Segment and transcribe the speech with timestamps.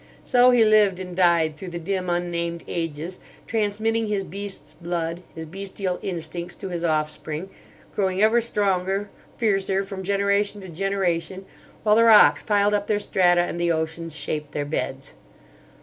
[0.23, 5.45] So he lived and died through the dim unnamed ages, transmitting his beast's blood, his
[5.45, 7.51] bestial instincts, to his offspring,
[7.95, 11.45] growing ever stronger, fiercer, from generation to generation,
[11.83, 15.13] while the rocks piled up their strata and the oceans shaped their beds.